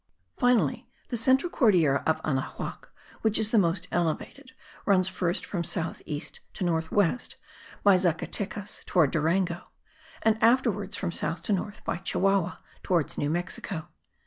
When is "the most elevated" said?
3.51-4.51